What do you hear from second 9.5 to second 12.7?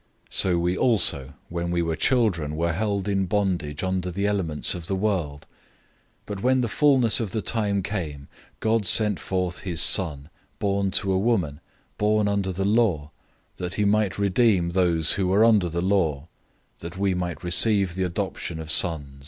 his Son, born to a woman, born under the